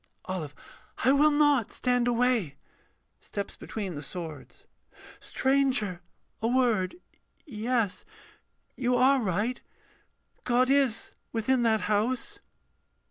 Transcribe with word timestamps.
OLIVE. 0.25 0.55
I 1.05 1.11
will 1.11 1.29
not 1.29 1.71
stand 1.71 2.07
away! 2.07 2.55
[Steps 3.19 3.55
between 3.55 3.93
the 3.93 4.01
swords.] 4.01 4.63
Stranger, 5.19 6.01
a 6.41 6.47
word, 6.47 6.95
Yes 7.45 8.03
you 8.75 8.95
are 8.95 9.21
right 9.21 9.61
God 10.43 10.71
is 10.71 11.13
within 11.31 11.61
that 11.61 11.81
house. 11.81 12.39